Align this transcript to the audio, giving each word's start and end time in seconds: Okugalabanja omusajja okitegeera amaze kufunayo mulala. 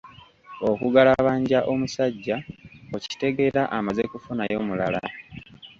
Okugalabanja 0.69 1.59
omusajja 1.71 2.35
okitegeera 2.95 3.61
amaze 3.77 4.03
kufunayo 4.11 4.57
mulala. 4.67 5.01